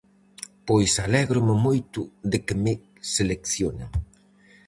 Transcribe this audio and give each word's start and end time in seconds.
Pois 0.67 0.91
alégrome 1.05 1.55
moito 1.65 2.01
de 2.31 2.37
que 2.45 2.55
me 2.63 2.73
seleccionen. 3.15 3.89